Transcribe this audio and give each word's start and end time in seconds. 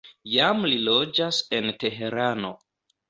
Jam 0.35 0.63
li 0.71 0.79
loĝas 0.87 1.43
en 1.59 1.69
Teherano. 1.85 2.53